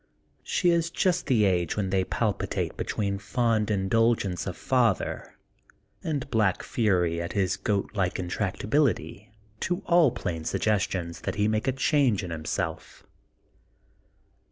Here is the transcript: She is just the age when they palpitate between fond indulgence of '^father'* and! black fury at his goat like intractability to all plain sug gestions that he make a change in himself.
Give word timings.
She 0.41 0.71
is 0.71 0.89
just 0.89 1.27
the 1.27 1.45
age 1.45 1.77
when 1.77 1.91
they 1.91 2.03
palpitate 2.03 2.75
between 2.75 3.19
fond 3.19 3.69
indulgence 3.69 4.47
of 4.47 4.57
'^father'* 4.57 5.33
and! 6.03 6.27
black 6.31 6.63
fury 6.63 7.21
at 7.21 7.33
his 7.33 7.55
goat 7.55 7.91
like 7.93 8.17
intractability 8.17 9.29
to 9.59 9.83
all 9.85 10.09
plain 10.09 10.43
sug 10.43 10.61
gestions 10.61 11.21
that 11.21 11.35
he 11.35 11.47
make 11.47 11.67
a 11.67 11.71
change 11.71 12.23
in 12.23 12.31
himself. 12.31 13.03